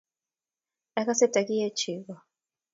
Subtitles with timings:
[0.99, 2.13] Agase takie chego.